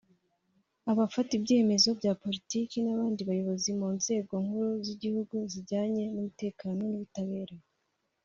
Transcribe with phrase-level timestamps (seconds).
[0.91, 7.55] abafata ibyemezo bya Politiki n’abandi bayobozi mu nzego nkuru z’igihugu zijyanye n’umutekano n’ubutabera